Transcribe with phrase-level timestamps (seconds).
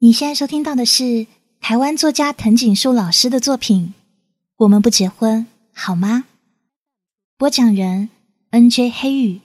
[0.00, 1.26] 你现在收听到的是
[1.60, 3.94] 台湾作家藤井树老师的作品
[4.56, 6.26] 《我们不结婚好吗》？
[7.36, 8.08] 播讲人
[8.50, 8.90] N.J.
[8.90, 9.40] 黑羽。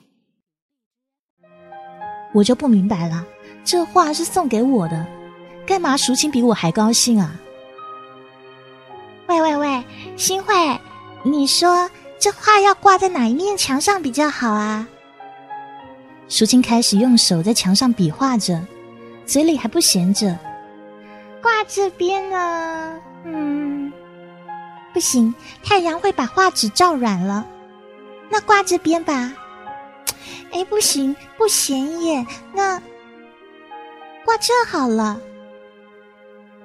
[2.34, 3.26] 我就不明白了，
[3.64, 5.04] 这画是送给我的，
[5.66, 7.34] 干嘛淑清比我还高兴啊？
[9.26, 9.84] 喂喂喂，
[10.16, 10.54] 新慧，
[11.24, 11.90] 你说
[12.20, 14.86] 这画要挂在哪一面墙上比较好啊？
[16.28, 18.64] 淑清开始用手在墙上比划着。
[19.26, 20.38] 嘴里还不闲着，
[21.42, 23.00] 挂这边呢？
[23.24, 23.92] 嗯，
[24.92, 27.46] 不行，太阳会把画纸照软了。
[28.30, 29.32] 那挂这边吧。
[30.52, 32.26] 哎，不行，不显眼。
[32.52, 32.80] 那
[34.24, 35.20] 挂这好了。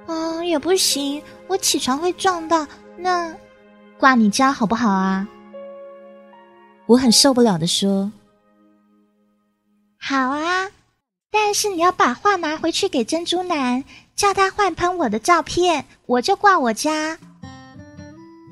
[0.07, 2.67] 嗯，也不行，我起床会撞到。
[2.97, 3.33] 那
[3.97, 5.27] 挂你家好不好啊？
[6.85, 8.11] 我很受不了的说。
[9.99, 10.67] 好啊。
[11.31, 13.83] 但是你要把画拿回去给珍珠男，
[14.15, 17.17] 叫他换喷我的照片，我就挂我家。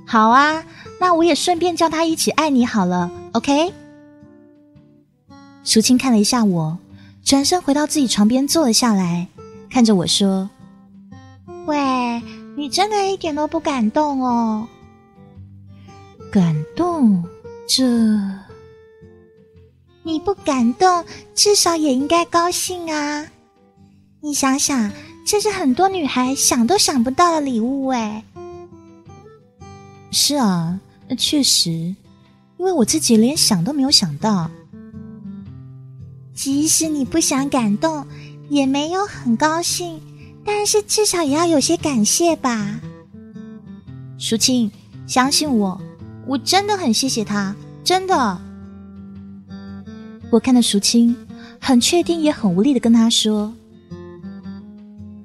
[0.05, 0.63] 好啊，
[0.99, 3.73] 那我也顺便叫他一起爱你好了，OK？
[5.63, 6.77] 淑清看了一下我，
[7.23, 9.27] 转身回到自己床边坐了下来，
[9.69, 10.49] 看着我说
[11.67, 12.21] ：“喂，
[12.55, 14.67] 你真的一点都不感动哦？
[16.31, 17.23] 感动？
[17.67, 17.83] 这……”
[20.07, 21.03] 你不感动，
[21.35, 23.27] 至少也应该高兴啊！
[24.21, 24.89] 你想想，
[25.25, 28.23] 这是很多女孩想都想不到的礼物哎。
[30.09, 30.79] 是啊，
[31.17, 31.95] 确实，因
[32.59, 34.49] 为我自己连想都没有想到。
[36.33, 38.07] 即使你不想感动，
[38.47, 40.01] 也没有很高兴，
[40.45, 42.79] 但是至少也要有些感谢吧。
[44.17, 44.71] 淑清，
[45.05, 45.77] 相信我，
[46.25, 48.46] 我真的很谢谢他，真的。
[50.29, 51.15] 我看到淑清，
[51.59, 53.53] 很确定也很无力的跟他说：“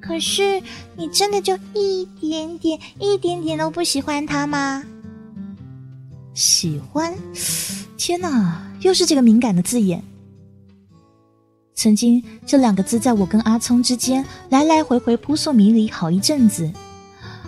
[0.01, 0.63] 可是
[0.97, 4.85] 你真的就一点点、一点点都不喜欢他吗？”
[6.35, 7.13] 喜欢？
[7.99, 10.03] 天哪，又是这个敏感的字眼。
[11.75, 16.71] 曾经这两个字在我跟阿聪之间来来回回扑朔迷离好一阵子，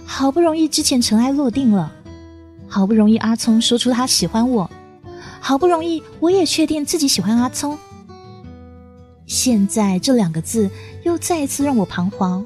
[0.05, 1.93] 好不容易之前尘埃落定了，
[2.69, 4.69] 好不容易阿聪说出他喜欢我。
[5.47, 7.79] 好不容易，我也确定自己喜欢阿聪。
[9.27, 10.71] 现在这两个字
[11.03, 12.43] 又再一次让我彷徨，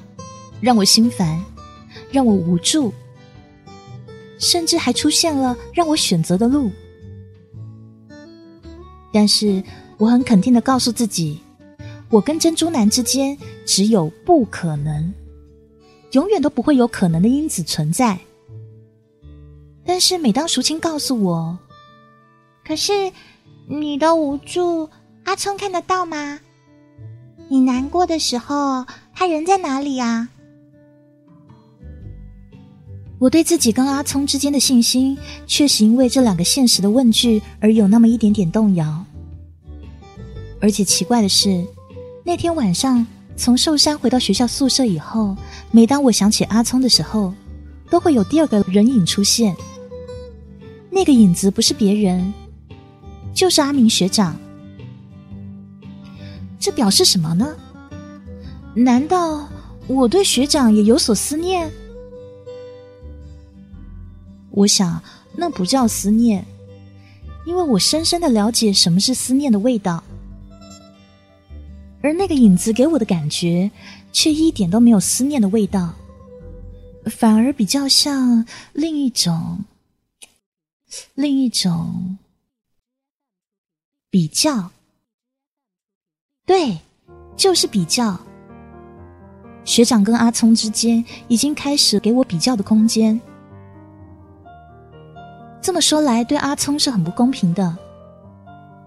[0.61, 1.41] 让我心烦，
[2.11, 2.93] 让我无助，
[4.41, 6.73] 甚至还出现了让我选择的路。
[9.13, 9.63] 但是
[9.97, 11.39] 我很肯定的告诉自己，
[12.11, 15.15] 我跟珍珠男之间只有不可能，
[16.11, 18.19] 永远都不会有可能的因子存在。
[19.85, 21.57] 但是每当淑清告诉我，
[22.69, 23.11] 可是，
[23.67, 24.91] 你的无助，
[25.25, 26.39] 阿聪看得到吗？
[27.49, 28.85] 你难过的时候，
[29.15, 30.29] 他人在哪里啊？
[33.19, 39.03] 我对自己跟阿聪之间的信心，确实因为这两个现实的问句而有那么一点点动摇。
[40.61, 41.67] 而且奇怪的是，
[42.23, 45.35] 那天晚上从寿山回到学校宿舍以后，
[45.71, 47.33] 每当我想起阿聪的时候，
[47.89, 49.57] 都会有第二个人影出现。
[50.91, 52.31] 那个影子不是别人。
[53.39, 54.37] 就是阿明学长，
[56.59, 57.57] 这表示什么呢？
[58.75, 59.49] 难道
[59.87, 61.71] 我对学长也有所思念？
[64.51, 65.01] 我想
[65.37, 66.45] 那不叫思念，
[67.47, 70.03] 因为我深深的了解什么是思念的味道，
[72.03, 73.71] 而那个影子给我的感觉
[74.13, 75.95] 却一点都没有思念的味道，
[77.05, 79.65] 反而比较像另一种，
[81.15, 82.19] 另一种。
[84.11, 84.71] 比较，
[86.47, 86.79] 对，
[87.37, 88.19] 就是比较。
[89.65, 93.21] 学长跟阿聪之间已经开始给我比较的空间。
[95.61, 97.77] 这么说来，对阿聪是很不公平的。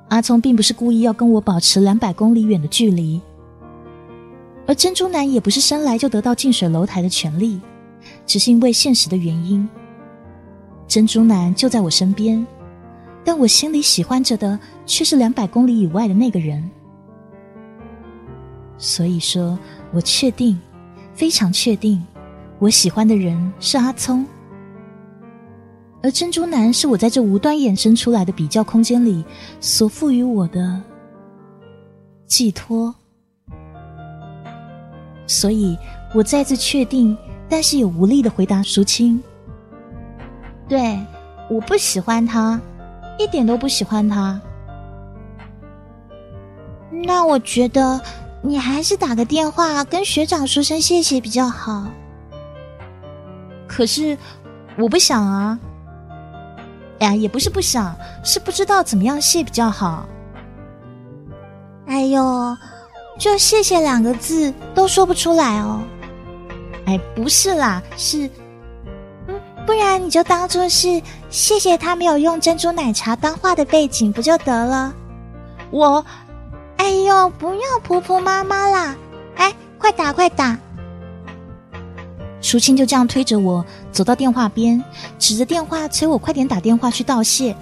[0.07, 3.21] 阿聪并不是故意要跟我保持两百公里远的距离，
[4.65, 7.61] 而珍珠男也不是生来就得到近水楼台的权利，
[8.25, 9.69] 只是因为现实的原因。
[10.87, 12.43] 珍珠男就在我身边。
[13.23, 16.67] 但我心里喜欢着的却是两百公里以外的那个人，
[18.77, 19.57] 所以说，
[19.93, 20.59] 我确定，
[21.13, 22.03] 非常确定，
[22.57, 24.25] 我喜欢的人是阿聪，
[26.01, 29.23] 而珍珠男是我在这无端衍生出来的比较空间里
[29.59, 30.81] 所赋予我的
[32.25, 32.93] 寄托，
[35.27, 35.77] 所以
[36.15, 37.15] 我再次确定，
[37.47, 39.21] 但是也无力的回答淑清
[40.67, 40.99] ：“对，
[41.51, 42.59] 我不喜欢他。”
[43.21, 44.39] 一点都不喜欢他，
[46.89, 47.99] 那我觉得
[48.41, 51.85] 你还是打个电话跟学长说声谢谢比较好。
[53.67, 54.17] 可是
[54.77, 55.59] 我不想啊。
[56.99, 60.07] 哎呀，也不是不想，是不知道怎么样谢比较好。
[61.87, 62.55] 哎呦，
[63.17, 65.81] 就谢谢两个字都说不出来哦。
[66.85, 68.29] 哎，不是啦，是，
[69.71, 74.93] 不然你就当做是谢谢他没有用珍珠奶茶当画的背景，不就得了？
[75.69, 76.05] 我，
[76.75, 78.97] 哎呦，不要婆婆妈妈啦！
[79.37, 80.57] 哎，快打快打！
[82.41, 84.83] 淑清就这样推着我走到电话边，
[85.17, 87.55] 指着电话催我快点打电话去道谢。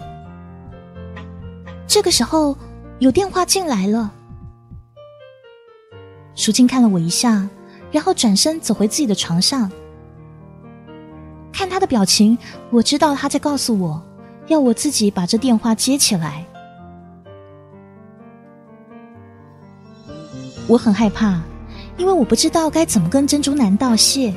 [1.86, 2.58] 这个时候，
[2.98, 4.10] 有电话进来了。
[6.34, 7.48] 淑清看了我一下，
[7.92, 9.72] 然后转身走回自己的床上。
[11.60, 12.38] 看他的表情，
[12.70, 14.02] 我知道他在告诉我，
[14.48, 16.46] 要我自己把这电话接起来。
[20.68, 21.42] 我很害怕，
[21.98, 24.34] 因为我不知道该怎么跟珍珠男道谢。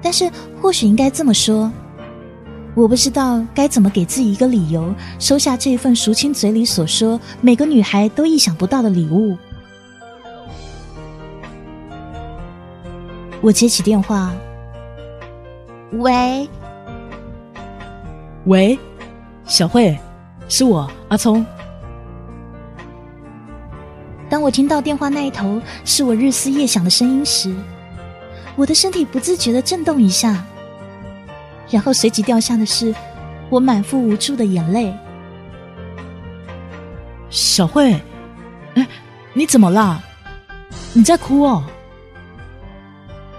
[0.00, 0.30] 但是
[0.62, 1.70] 或许应该这么说，
[2.74, 9.36] 我不知道该怎么给自己一个理由收下这份淑清嘴里所说每个女孩都意想不到的礼物。
[13.42, 14.32] 我接起电话，
[15.92, 16.48] 喂，
[18.46, 18.78] 喂，
[19.44, 19.98] 小慧，
[20.48, 21.44] 是我阿聪。
[24.30, 27.54] 当我听到电话那一头是我日思夜想的声音时。
[28.56, 30.42] 我的身体不自觉的震动一下，
[31.70, 32.94] 然后随即掉下的是
[33.50, 34.94] 我满腹无助的眼泪。
[37.28, 38.00] 小慧，
[38.74, 38.86] 哎，
[39.34, 40.00] 你怎么啦？
[40.94, 41.62] 你在哭哦？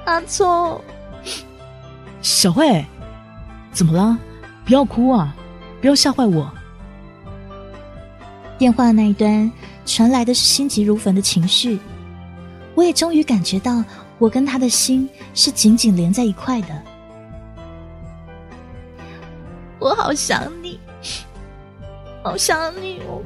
[0.06, 0.80] 阿聪，
[2.24, 2.84] 小慧，
[3.74, 4.18] 怎么了？
[4.66, 5.36] 不要哭啊！
[5.82, 6.50] 不要吓坏我。
[8.58, 9.52] 电话那一端
[9.86, 11.78] 传来的是心急如焚的情绪，
[12.76, 13.84] 我也终于感觉到。
[14.20, 16.68] 我跟他的心是紧紧连在一块的，
[19.80, 20.80] 我好想你，
[22.24, 23.22] 好想你哦！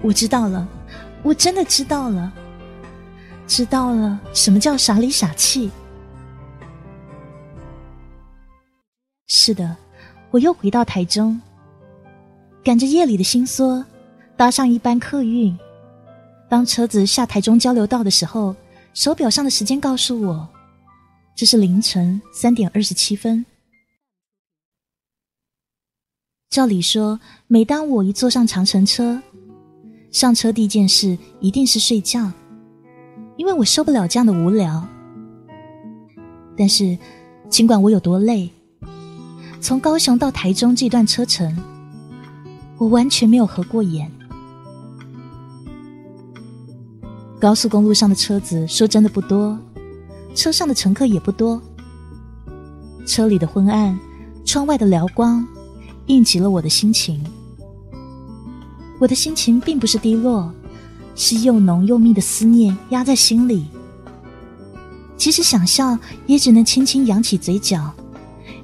[0.00, 0.68] 我知道了，
[1.24, 2.30] 我真的知道了，
[3.48, 5.72] 知道了什么叫傻里傻气。
[9.32, 9.76] 是的，
[10.32, 11.40] 我又回到台中，
[12.64, 13.84] 赶着夜里的心缩，
[14.36, 15.56] 搭上一班客运。
[16.48, 18.54] 当车子下台中交流道的时候。
[18.92, 20.48] 手表上的时间告诉我，
[21.36, 23.46] 这是凌晨三点二十七分。
[26.50, 29.22] 照理说，每当我一坐上长城车，
[30.10, 32.32] 上车第一件事一定是睡觉，
[33.36, 34.84] 因为我受不了这样的无聊。
[36.58, 36.98] 但是，
[37.48, 38.50] 尽管我有多累，
[39.60, 41.54] 从高雄到台中这段车程，
[42.78, 44.10] 我完全没有合过眼。
[47.38, 49.58] 高速公路上的车子说真的不多，
[50.34, 51.60] 车上的乘客也不多。
[53.06, 53.98] 车里的昏暗，
[54.44, 55.46] 窗外的辽光，
[56.06, 57.22] 应急了我的心情。
[58.98, 60.52] 我的心情并不是低落，
[61.14, 63.66] 是又浓又密的思念压在心里。
[65.16, 67.92] 即使想笑，也只能轻轻扬起嘴角，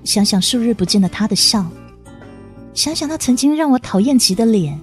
[0.07, 1.67] 想想数日不见的他的笑，
[2.73, 4.81] 想想他曾经让我讨厌极的脸，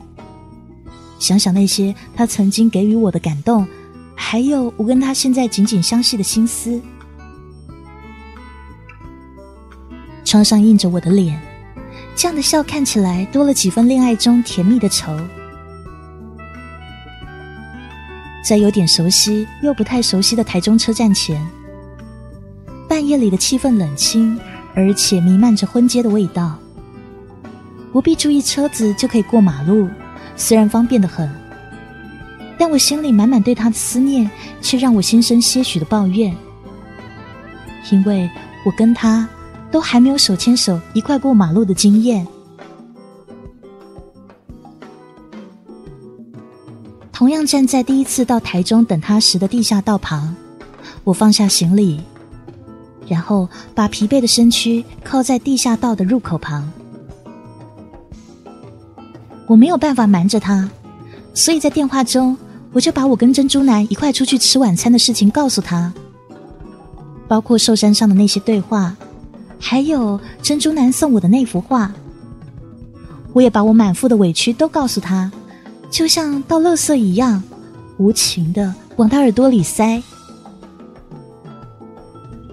[1.18, 3.66] 想想那些他曾经给予我的感动。
[4.16, 6.80] 还有我跟他现在紧紧相系的心思。
[10.26, 11.40] 窗上映着我的脸，
[12.16, 15.16] 这样的笑看起来多了几分恋爱中甜蜜的愁。
[18.46, 21.42] 在有点熟悉又不太熟悉的台中车站前，
[22.90, 24.38] 半夜里的气氛冷清，
[24.76, 26.58] 而且弥漫着婚街的味道。
[27.92, 29.88] 不必注意车子就可以过马路，
[30.36, 31.30] 虽然方便的很。
[32.58, 34.30] 但我心里满满对他的思念，
[34.62, 36.36] 却让我心生些许的抱怨，
[37.92, 38.30] 因为
[38.66, 39.28] 我跟他
[39.72, 42.26] 都还没有手牵手一块过马路的经验。
[47.12, 50.36] 同样站在第一次到台中等他时的地下道旁，
[51.04, 52.02] 我放下行李，
[53.08, 56.72] 然后把疲惫的身躯靠在地下道的入口旁。
[59.48, 60.70] 我没有办法瞒着他，
[61.34, 62.38] 所以在电话中。
[62.76, 65.94] 我就把我跟珍珠男一块出去吃晚餐的事情告诉他，
[67.28, 68.98] 包括寿山上的那些对话，
[69.60, 71.94] 还有珍珠男送我的那幅画。
[73.32, 75.32] 我也把我满腹的委屈都告诉他，
[75.92, 77.44] 就像倒垃圾一样，
[77.98, 80.02] 无情的往他耳朵里塞。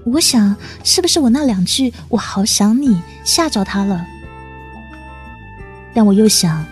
[0.05, 4.05] 我想，是不是我那两句“我好想你”吓着他了？
[5.95, 6.65] 但我又想，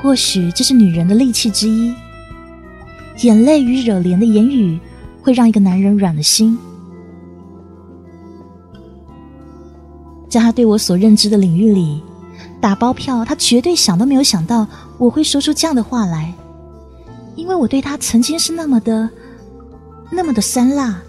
[0.00, 1.94] 或许这是女人的利器之一。
[3.22, 4.78] 眼泪与惹怜的言语
[5.22, 6.56] 会让一个男人软了心。
[10.28, 12.00] 在他对我所认知的领域里，
[12.60, 14.66] 打包票，他绝对想都没有想到
[14.98, 16.32] 我会说出这样的话来，
[17.34, 19.10] 因为我对他曾经是那么的、
[20.10, 21.02] 那么的酸辣。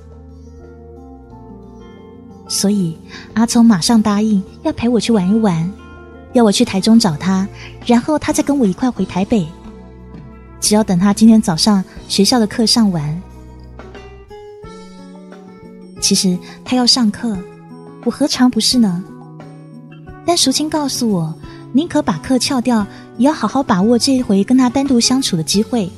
[2.53, 2.95] 所以
[3.33, 5.73] 阿聪马上答应要陪我去玩一玩，
[6.33, 7.47] 要我去台中找他，
[7.83, 9.47] 然后他再跟我一块回台北。
[10.61, 13.21] 只要等他今天早上学校的课上完。
[15.99, 17.35] 其实他要上课，
[18.05, 19.03] 我何尝不是呢？
[20.23, 21.33] 但淑清告诉我，
[21.71, 22.85] 宁可把课翘掉，
[23.17, 25.91] 也要好好把握这一回跟他单独相处的机会。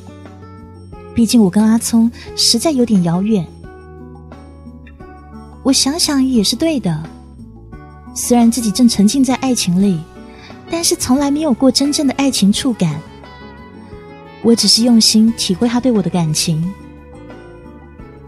[1.13, 3.45] 毕竟我跟阿聪实在有点遥远。
[5.65, 7.03] 我想想也是对的，
[8.13, 9.99] 虽然自己正沉浸在爱情里，
[10.69, 13.01] 但是从来没有过真正的爱情触感。
[14.43, 16.71] 我只是用心体会他对我的感情，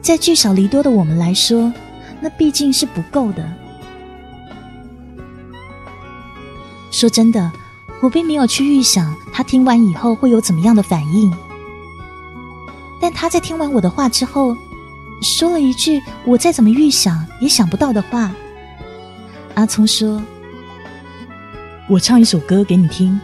[0.01, 1.72] 在聚少离多的我们来说，
[2.20, 3.48] 那毕竟是不够的。
[6.89, 7.51] 说真的，
[8.01, 11.32] 我并没有去预想他听完以后会有怎么样的反应。
[13.00, 14.58] 但他在听完我的话之后，
[15.21, 18.31] 说了一句我再怎么预想也想不到的话。
[19.55, 20.21] 阿聪说
[21.89, 23.19] ：“我唱一首歌给你听。”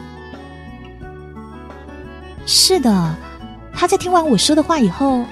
[2.46, 3.16] 是的，
[3.74, 5.24] 他在听完我说的话以后，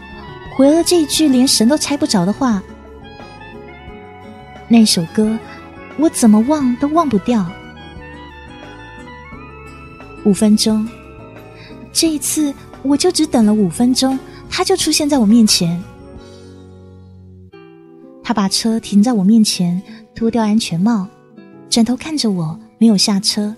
[0.56, 2.62] 回了这一句连神都猜不着的话。
[4.68, 5.38] 那首歌，
[5.98, 7.46] 我怎么忘都忘不掉。
[10.24, 10.88] 五分钟，
[11.92, 12.54] 这一次
[12.84, 14.18] 我就只等了五分钟，
[14.50, 15.84] 他就出现在我面前。
[18.32, 19.84] 他把车停在我面前，
[20.16, 21.06] 脱掉安全帽，
[21.70, 23.54] 转头看着我，没有下车。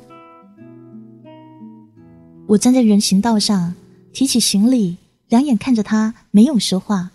[2.47, 3.75] 我站在人行道上，
[4.13, 7.11] 提起行李，两眼看着他，没有说话。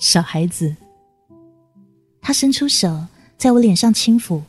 [0.00, 0.74] 小孩子，
[2.20, 4.42] 他伸出手，在我脸上轻抚。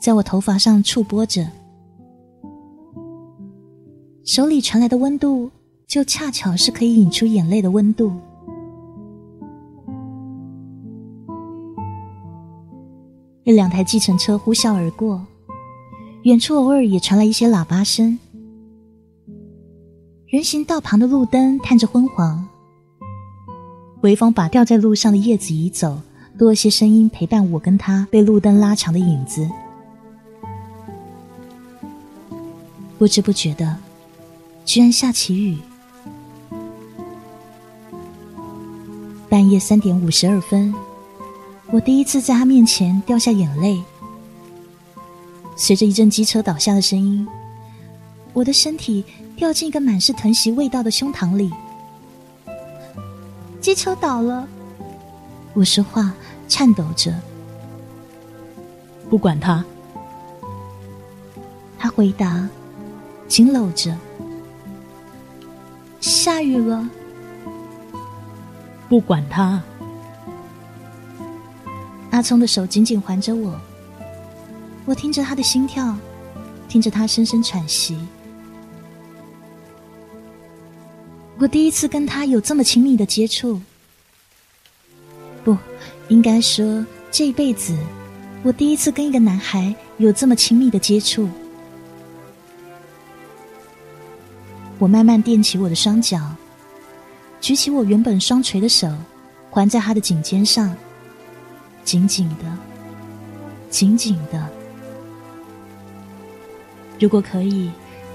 [0.00, 1.46] 在我头发上触摸着，
[4.24, 5.50] 手里传来的温度，
[5.88, 8.12] 就恰巧是可以引出眼泪的温度。
[13.44, 15.24] 一两台计程车呼啸而过，
[16.24, 18.18] 远处偶尔也传来一些喇叭声。
[20.26, 22.46] 人行道旁的路灯探着昏黄，
[24.02, 26.02] 微风把掉在路上的叶子移走，
[26.36, 29.48] 多了些声音陪伴我跟他被路灯拉长的影子。
[32.98, 33.74] 不知不觉的，
[34.66, 35.56] 居然下起雨。
[39.48, 40.74] 半夜三点五十二分，
[41.70, 43.82] 我第一次在他面前掉下眼泪。
[45.56, 47.26] 随着一阵机车倒下的声音，
[48.34, 49.02] 我的身体
[49.36, 51.50] 掉进一个满是疼惜味道的胸膛里。
[53.58, 54.46] 机车倒了，
[55.54, 56.12] 我说话
[56.46, 57.10] 颤抖着。
[59.08, 59.64] 不管他，
[61.78, 62.46] 他回答。
[63.26, 63.96] 紧搂着，
[66.00, 66.86] 下雨了。
[68.88, 69.62] 不管他。
[72.10, 73.60] 阿聪的手紧紧环着我，
[74.86, 75.94] 我听着他的心跳，
[76.68, 77.98] 听着他深深喘息。
[81.38, 83.60] 我第一次跟他有这么亲密的接触，
[85.44, 85.56] 不
[86.08, 87.78] 应该说这一辈子，
[88.42, 91.28] 我第一次跟一个男孩有这么亲密的接触。
[94.78, 96.18] 我慢慢垫起我的双脚，
[97.40, 98.92] 举起我原本双垂的手，
[99.50, 100.74] 环在他的颈肩上，
[101.84, 102.44] 紧紧的，
[103.70, 104.48] 紧紧的。
[107.00, 107.70] 如果可以，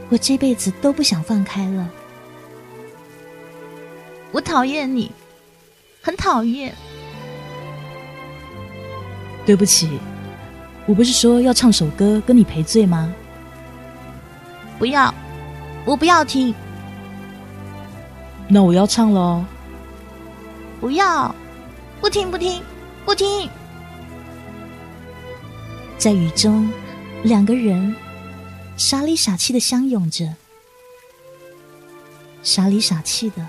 [0.09, 1.89] 我这辈子都不想放开了。
[4.31, 5.11] 我讨厌你，
[6.01, 6.73] 很讨厌。
[9.45, 9.99] 对不起，
[10.85, 13.13] 我不是说要唱首歌跟你赔罪吗？
[14.77, 15.13] 不要。
[15.85, 16.53] 我不要听，
[18.47, 19.43] 那我要唱喽。
[20.79, 21.33] 不要，
[22.01, 22.61] 不听，不听，
[23.05, 23.49] 不听。
[25.97, 26.69] 在雨中，
[27.23, 27.95] 两个人
[28.75, 30.35] 傻里傻气的相拥着，
[32.43, 33.47] 傻里傻气的，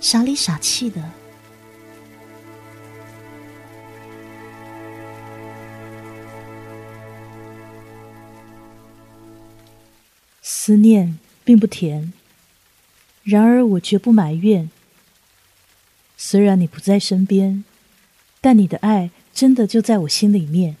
[0.00, 1.02] 傻里傻气的。
[10.40, 12.12] 思念并不甜，
[13.26, 14.70] 然而我绝不埋怨。
[16.16, 17.64] 虽然你不在身边，
[18.40, 20.76] 但你的爱真的就在我心里面。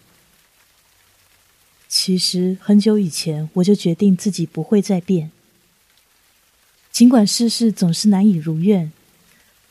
[1.88, 5.32] 其实很久以前我就决定自己不会再变，
[6.92, 8.92] 尽管世事总是难以如愿，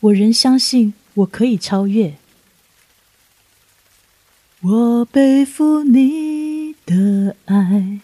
[0.02, 2.16] 我仍相信我可以超越。
[4.62, 8.02] 我背负你的爱，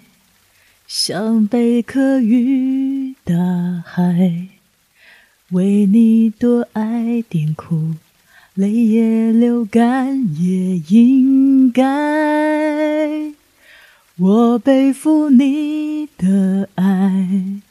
[0.88, 3.36] 像贝壳与大
[3.86, 4.48] 海，
[5.52, 7.96] 为你多爱点苦，
[8.54, 13.34] 泪也流干也应该。
[14.18, 17.62] 我背负你的爱，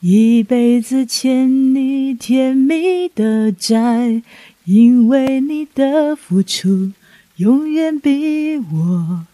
[0.00, 4.22] 一辈子欠你甜蜜的债，
[4.64, 6.92] 因为你的付出。
[7.36, 9.26] 永远比我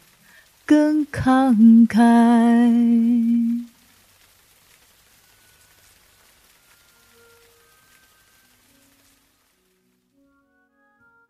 [0.65, 3.46] 更慷慨。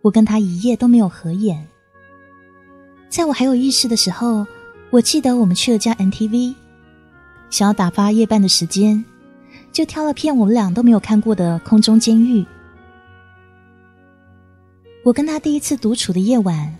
[0.06, 1.66] 我跟他一夜都没有合眼。
[3.08, 4.46] 在我还有意识的时候，
[4.90, 6.54] 我记得我们去了家 MTV，
[7.50, 9.04] 想要打发夜半的时间，
[9.72, 12.42] 就挑了片我们俩都没有看过的《空中监狱》。
[15.02, 16.72] 我跟他第一次独处的夜晚，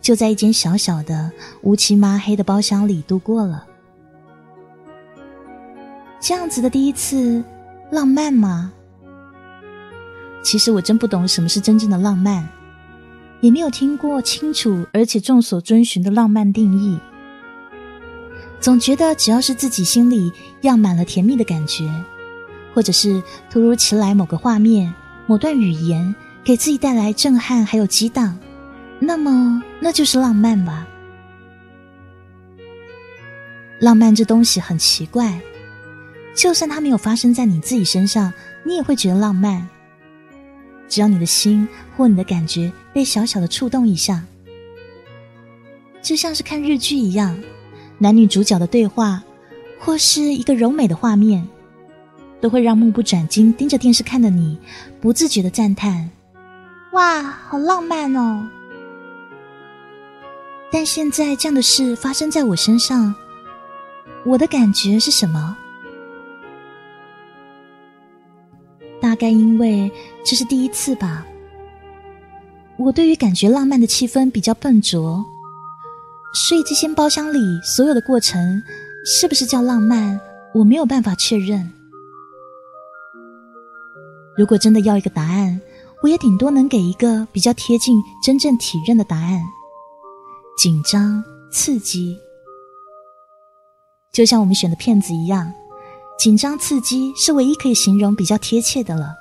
[0.00, 1.30] 就在一间小小的、
[1.62, 3.64] 乌漆麻黑的包厢里度过了。
[6.18, 7.44] 这样子的第一次，
[7.92, 8.72] 浪漫吗？
[10.42, 12.48] 其实我真不懂什么是真正的浪漫，
[13.40, 16.98] 也没有听过清楚而且众所遵循的浪漫定义。
[18.60, 21.88] 总觉得只要是自己心里漾满了甜蜜的感觉，
[22.74, 24.92] 或者是突如其来某个画面、
[25.26, 26.14] 某段语言。
[26.44, 28.38] 给自己带来震撼，还有激荡，
[29.00, 30.86] 那么那就是浪漫吧。
[33.80, 35.40] 浪漫这东西很奇怪，
[36.36, 38.32] 就算它没有发生在你自己身上，
[38.64, 39.68] 你也会觉得浪漫。
[40.88, 41.66] 只要你的心
[41.96, 44.24] 或你的感觉被小小的触动一下，
[46.00, 47.38] 就像是看日剧一样，
[47.98, 49.22] 男女主角的对话，
[49.78, 51.46] 或是一个柔美的画面，
[52.40, 54.58] 都会让目不转睛盯着电视看的你，
[54.98, 56.10] 不自觉的赞叹。
[56.92, 58.48] 哇，好浪漫哦！
[60.72, 63.14] 但现在这样的事发生在我身上，
[64.24, 65.54] 我的感觉是什么？
[69.02, 69.92] 大概因为
[70.24, 71.26] 这是第一次吧。
[72.78, 75.24] 我对于感觉浪漫的气氛比较笨拙，
[76.48, 78.62] 所以这间包厢里所有的过程
[79.04, 80.20] 是不是叫浪漫，
[80.54, 81.72] 我没有办法确认。
[84.36, 85.60] 如果真的要一个答案。
[86.02, 89.42] 我也顶多能给一个比较贴近真正体认的答案：
[90.58, 92.16] 紧张、刺激，
[94.12, 95.50] 就像我们选的片子一样，
[96.18, 99.14] 紧张刺激是唯一可以形容比较贴切的了。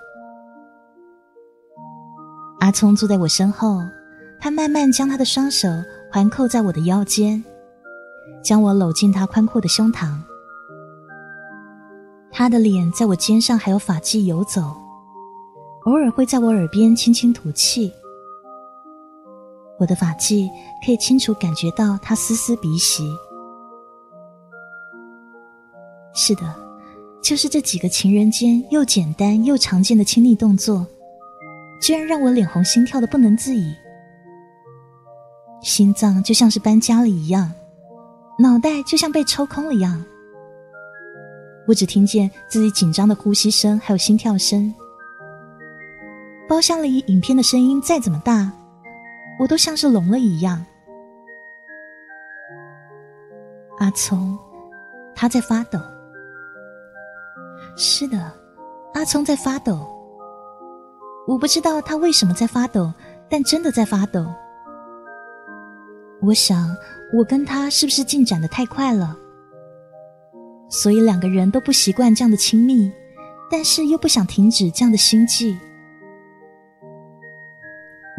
[2.66, 3.80] 阿聪坐在我身后，
[4.40, 5.70] 他慢慢将他的双手
[6.12, 7.44] 环扣在我的腰间，
[8.44, 10.18] 将我搂进他宽阔的胸膛，
[12.32, 14.76] 他的脸在我肩上还有发髻游走。
[15.84, 17.94] 偶尔会在我耳边轻轻吐气，
[19.78, 20.50] 我的发髻
[20.84, 23.08] 可以清楚感觉到他丝丝鼻息。
[26.16, 26.42] 是的，
[27.22, 30.84] 就是这几个情人间又简单又常见的亲昵动作，
[31.82, 33.76] 居然让我脸红心跳的不能自已，
[35.62, 37.52] 心脏就像是搬家了一样，
[38.40, 40.04] 脑袋就像被抽空了一样，
[41.68, 44.74] 我只听见自己紧张的呼吸声还有心跳声。
[46.48, 48.52] 包厢里影片的声音再怎么大，
[49.40, 50.64] 我都像是聋了一样。
[53.80, 54.38] 阿聪，
[55.16, 55.80] 他在发抖。
[57.76, 58.32] 是的，
[58.94, 59.92] 阿聪在发抖。
[61.28, 62.94] 我不知道他为什么在发抖，
[63.30, 64.26] 但真的在发抖。
[66.22, 66.76] 我想，
[67.14, 69.18] 我跟他是不是进展的太快了？
[70.70, 72.92] 所以两个人都不习惯这样的亲密，
[73.50, 75.58] 但是又不想停止这样的心悸。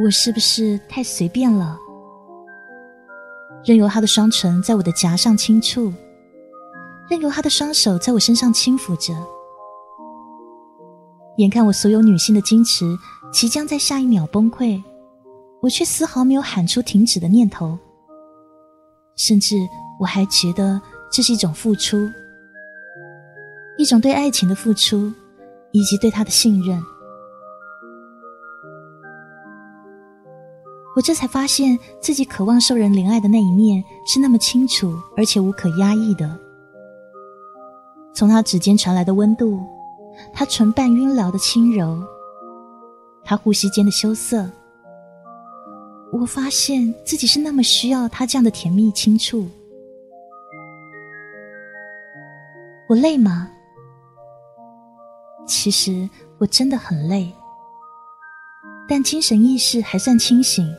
[0.02, 1.78] 我是不是太随便了？
[3.64, 5.92] 任由他的双唇在我的颊上轻触，
[7.08, 9.14] 任由他的双手在我身上轻抚着，
[11.36, 12.84] 眼看我所有女性的矜持
[13.32, 14.82] 即将在下一秒崩溃，
[15.60, 17.78] 我却丝毫没有喊出停止的念头，
[19.16, 19.56] 甚至
[20.00, 20.80] 我还觉得
[21.12, 21.98] 这是一种付出，
[23.76, 25.12] 一种对爱情的付出，
[25.72, 26.82] 以及对他的信任。
[30.96, 36.38] 我这才发现自己渴望受人怜爱的那一面是那么清楚，而且无可压抑的。
[38.14, 39.60] 从他指尖传来的温度，
[40.32, 42.02] 他唇瓣晕燎的轻柔，
[43.24, 44.50] 他呼吸间的羞涩，
[46.12, 49.48] 我发现自己是那么需要他这样的甜蜜轻触。
[52.88, 53.50] 我累吗？
[55.46, 57.32] 其实我真的很累，
[58.88, 60.72] 但精神意识还算清醒。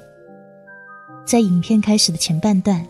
[1.25, 2.85] 在影片开始的前半段，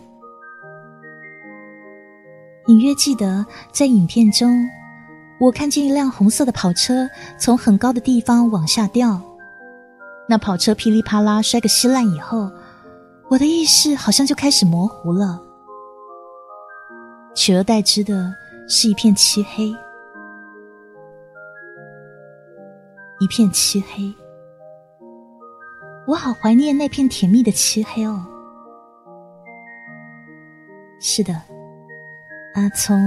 [2.68, 4.64] 隐约记得在影片中，
[5.40, 9.20] 我看见一辆红色的跑车从很高的地方往下掉。
[10.28, 12.50] 那跑车噼里啪啦摔个稀烂以后，
[13.28, 15.40] 我的意识好像就开始模糊了，
[17.34, 18.34] 取而代之的
[18.68, 19.68] 是一片漆黑，
[23.20, 24.12] 一片漆黑。
[26.06, 28.26] 我好怀念那片甜蜜的漆黑哦。
[31.00, 31.32] 是的，
[32.54, 32.98] 阿聪，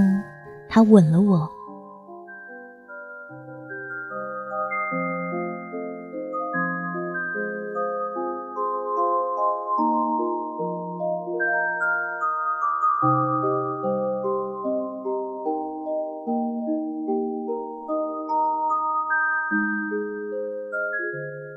[0.68, 1.48] 他吻了我。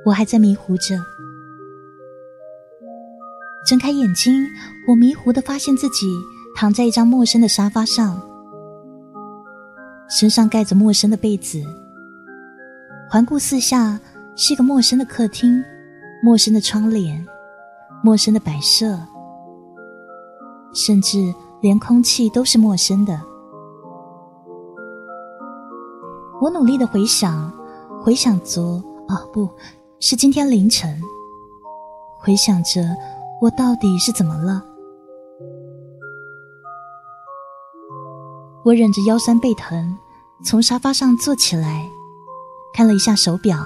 [0.06, 0.96] 我还在迷糊着。
[3.68, 4.48] 睁开眼睛，
[4.88, 6.06] 我迷糊的发现自己
[6.56, 8.22] 躺在一张陌生的沙发上，
[10.08, 11.60] 身上盖着陌生的被子。
[13.10, 14.00] 环顾四下，
[14.36, 15.64] 是一个陌生的客厅，
[16.24, 17.26] 陌生的窗帘，
[18.04, 18.96] 陌生的摆设，
[20.74, 23.20] 甚至连空气都是陌生的。
[26.40, 27.52] 我努力的回想，
[28.04, 28.84] 回想昨……
[29.08, 29.48] 哦，不
[30.00, 31.02] 是今天凌晨，
[32.20, 32.82] 回想着。
[33.42, 34.64] 我到底是怎么了？
[38.64, 39.98] 我忍着腰酸背疼，
[40.44, 41.86] 从沙发上坐起来，
[42.74, 43.58] 看了一下手表，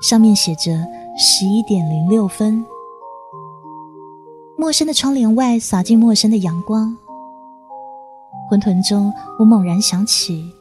[0.00, 0.86] 上面写着
[1.18, 2.64] 十一点零六分。
[4.56, 6.96] 陌生的窗帘外洒进陌生的阳光，
[8.48, 10.54] 混沌中，我猛然想起，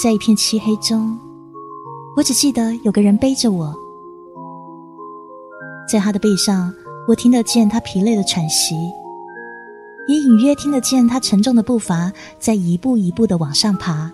[0.00, 1.18] 在一片漆黑中，
[2.16, 3.74] 我只记得有个人背着我。
[5.86, 6.72] 在他的背上，
[7.06, 8.74] 我听得见他疲累的喘息，
[10.08, 14.10] 也隐约听得见他沉重的步伐在一步一步的往上爬。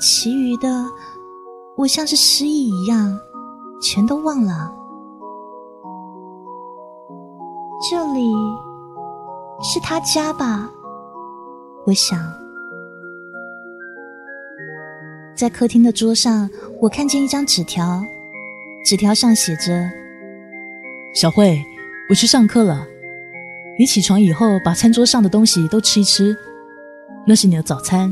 [0.00, 0.86] 其余的，
[1.76, 3.18] 我像是失忆一样，
[3.82, 4.72] 全都忘了。
[7.90, 8.32] 这里
[9.60, 10.70] 是他家吧？
[11.86, 12.18] 我想，
[15.44, 16.48] 在客厅的桌上，
[16.80, 18.02] 我看见一张纸条。
[18.82, 19.90] 纸条上写着
[21.12, 21.62] ：“小慧，
[22.08, 22.86] 我去上课了。
[23.78, 26.34] 你起床以后，把餐桌上的东西都吃一吃，
[27.26, 28.10] 那是你的早餐。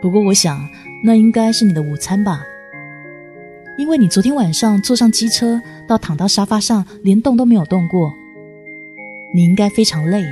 [0.00, 0.58] 不过，我想
[1.04, 2.42] 那应该是你的午餐吧，
[3.76, 8.10] 因为你昨天晚上坐上机车到躺到沙发上，连动都没有动过，
[9.34, 10.24] 你应该非常累。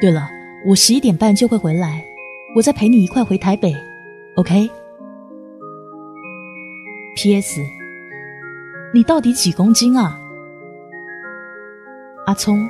[0.00, 0.30] 对了，
[0.64, 2.04] 我十一点半就会回来，
[2.54, 3.74] 我再陪你一块回台北
[4.36, 4.70] ，OK？”
[7.16, 7.60] P.S.
[8.92, 10.18] 你到底几公斤啊？
[12.26, 12.68] 阿聪，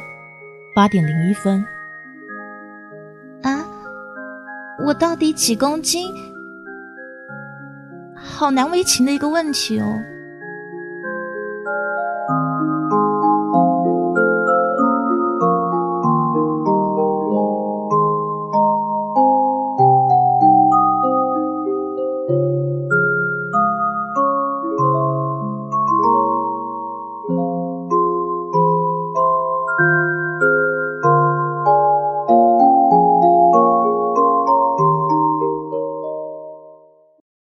[0.75, 1.65] 八点零一分。
[3.43, 3.65] 啊，
[4.85, 6.13] 我到底几公斤？
[8.17, 9.99] 好难为情的一个问题哦。